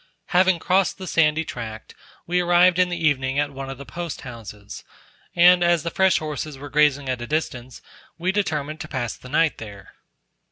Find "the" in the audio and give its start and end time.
0.97-1.05, 2.89-2.97, 3.77-3.85, 5.83-5.91, 9.15-9.29